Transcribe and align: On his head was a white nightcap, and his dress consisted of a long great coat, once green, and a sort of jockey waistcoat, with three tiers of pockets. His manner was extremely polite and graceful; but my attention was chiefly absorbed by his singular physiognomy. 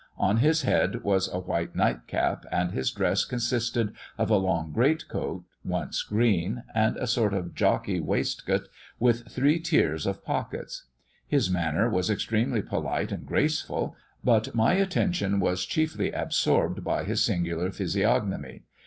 On 0.17 0.37
his 0.37 0.63
head 0.63 1.03
was 1.03 1.27
a 1.31 1.37
white 1.37 1.75
nightcap, 1.75 2.47
and 2.51 2.71
his 2.71 2.89
dress 2.89 3.23
consisted 3.23 3.93
of 4.17 4.31
a 4.31 4.35
long 4.35 4.71
great 4.71 5.07
coat, 5.07 5.43
once 5.63 6.01
green, 6.01 6.63
and 6.73 6.97
a 6.97 7.05
sort 7.05 7.35
of 7.35 7.53
jockey 7.53 7.99
waistcoat, 7.99 8.67
with 8.99 9.27
three 9.29 9.59
tiers 9.59 10.07
of 10.07 10.25
pockets. 10.25 10.85
His 11.27 11.51
manner 11.51 11.87
was 11.87 12.09
extremely 12.09 12.63
polite 12.63 13.11
and 13.11 13.27
graceful; 13.27 13.95
but 14.23 14.55
my 14.55 14.73
attention 14.73 15.39
was 15.39 15.67
chiefly 15.67 16.11
absorbed 16.11 16.83
by 16.83 17.03
his 17.03 17.23
singular 17.23 17.69
physiognomy. 17.69 18.63